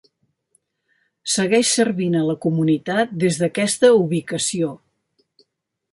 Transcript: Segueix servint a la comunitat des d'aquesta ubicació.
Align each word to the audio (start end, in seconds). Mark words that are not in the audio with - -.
Segueix 1.33 1.73
servint 1.79 2.17
a 2.21 2.25
la 2.29 2.37
comunitat 2.47 3.15
des 3.25 3.41
d'aquesta 3.43 3.95
ubicació. 4.03 4.73